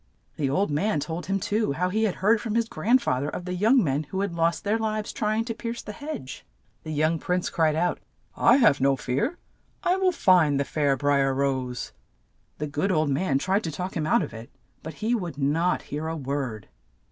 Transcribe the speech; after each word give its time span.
The 0.35 0.49
old 0.49 0.71
man 0.71 0.99
told 0.99 1.27
him 1.27 1.39
too 1.39 1.73
how 1.73 1.89
he 1.89 2.05
had 2.05 2.15
heard 2.15 2.41
from 2.41 2.55
his 2.55 2.67
grand 2.67 3.03
fa 3.03 3.19
ther 3.19 3.29
of 3.29 3.45
the 3.45 3.53
young 3.53 3.83
men 3.83 4.05
who 4.05 4.21
had 4.21 4.33
lost 4.33 4.63
their 4.63 4.79
lives 4.79 5.13
try 5.13 5.37
ing 5.37 5.45
to 5.45 5.53
pierce 5.53 5.83
the 5.83 5.91
hedge. 5.91 6.43
The 6.81 6.89
young 6.91 7.19
prince 7.19 7.51
cried 7.51 7.75
out, 7.75 7.99
"I 8.35 8.57
have 8.57 8.81
no 8.81 8.95
fear. 8.95 9.37
I 9.83 9.97
will 9.97 10.11
find 10.11 10.59
the 10.59 10.65
fair 10.65 10.97
Bri 10.97 11.21
er 11.21 11.35
Rose." 11.35 11.93
The 12.57 12.65
good 12.65 12.91
old 12.91 13.11
man 13.11 13.37
tried 13.37 13.63
to 13.63 13.71
talk 13.71 13.95
him 13.95 14.07
out 14.07 14.23
of 14.23 14.33
it, 14.33 14.49
but 14.81 14.95
he 15.05 15.13
would 15.13 15.37
not 15.37 15.83
hear 15.83 16.07
a 16.07 16.17
word. 16.17 16.67